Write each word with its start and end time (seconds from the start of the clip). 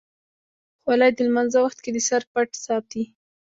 خولۍ 0.81 1.11
د 1.15 1.19
لمانځه 1.27 1.59
وخت 1.65 1.79
کې 1.83 1.91
د 1.93 1.97
سر 2.07 2.21
پټ 2.31 2.49
ساتي. 2.65 3.03